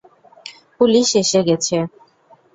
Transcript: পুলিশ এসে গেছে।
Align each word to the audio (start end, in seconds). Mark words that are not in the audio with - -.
পুলিশ 0.77 1.07
এসে 1.21 1.39
গেছে। 1.47 1.77